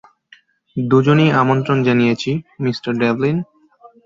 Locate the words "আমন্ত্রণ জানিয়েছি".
1.31-2.31